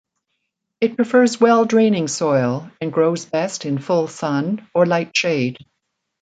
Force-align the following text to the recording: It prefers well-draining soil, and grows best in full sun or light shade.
It 0.81 0.95
prefers 0.95 1.39
well-draining 1.39 2.07
soil, 2.07 2.71
and 2.81 2.91
grows 2.91 3.23
best 3.25 3.67
in 3.67 3.77
full 3.77 4.07
sun 4.07 4.67
or 4.73 4.87
light 4.87 5.15
shade. 5.15 5.59